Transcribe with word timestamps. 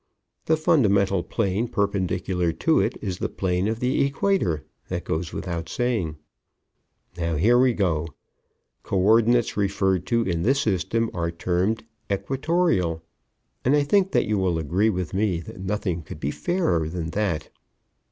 The 0.45 0.57
fundamental 0.57 1.21
plane 1.21 1.67
perpendicular 1.67 2.51
to 2.53 2.79
it 2.79 2.97
is 3.03 3.19
the 3.19 3.29
plane 3.29 3.67
of 3.67 3.79
the 3.79 4.03
equator. 4.03 4.65
That 4.87 5.03
goes 5.03 5.31
without 5.31 5.69
saying. 5.69 6.15
Now, 7.17 7.35
here 7.35 7.59
we 7.59 7.75
go! 7.75 8.07
Coördinates 8.83 9.55
referred 9.55 10.07
to 10.07 10.23
in 10.23 10.41
this 10.41 10.59
system 10.61 11.11
are 11.13 11.29
termed 11.29 11.83
equatorial, 12.11 13.03
and 13.63 13.75
I 13.75 13.83
think 13.83 14.11
that 14.13 14.25
you 14.25 14.39
will 14.39 14.57
agree 14.57 14.89
with 14.89 15.13
me 15.13 15.39
that 15.41 15.59
nothing 15.61 16.01
could 16.01 16.19
be 16.19 16.31
fairer 16.31 16.89
than 16.89 17.11
that. 17.11 17.51